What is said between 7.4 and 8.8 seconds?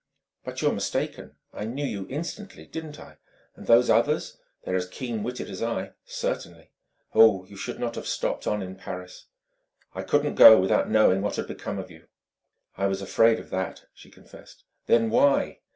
you should not have stopped on in